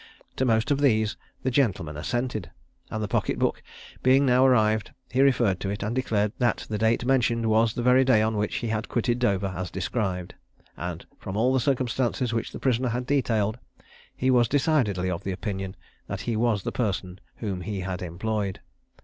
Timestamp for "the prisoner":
12.51-12.89